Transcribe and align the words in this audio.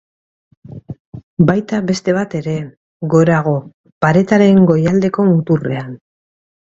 Baita 1.49 1.81
beste 1.91 2.15
bat 2.19 2.33
ere, 2.41 2.55
gorago, 3.13 3.53
paretaren 4.07 4.65
goialdeko 4.73 5.27
muturrean. 5.35 5.93